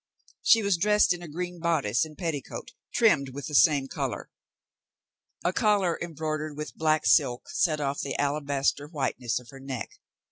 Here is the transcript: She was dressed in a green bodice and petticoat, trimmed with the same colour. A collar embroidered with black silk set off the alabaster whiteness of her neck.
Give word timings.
She 0.41 0.63
was 0.63 0.77
dressed 0.79 1.13
in 1.13 1.21
a 1.21 1.27
green 1.27 1.59
bodice 1.59 2.05
and 2.05 2.17
petticoat, 2.17 2.71
trimmed 2.91 3.29
with 3.35 3.45
the 3.45 3.53
same 3.53 3.87
colour. 3.87 4.31
A 5.43 5.53
collar 5.53 5.99
embroidered 6.01 6.57
with 6.57 6.73
black 6.73 7.05
silk 7.05 7.47
set 7.51 7.79
off 7.79 8.01
the 8.01 8.17
alabaster 8.17 8.87
whiteness 8.87 9.37
of 9.39 9.49
her 9.51 9.59
neck. 9.59 9.99